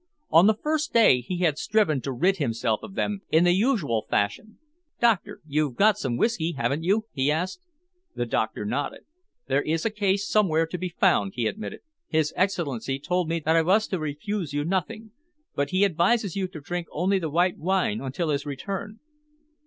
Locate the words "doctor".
4.99-5.41, 8.25-8.65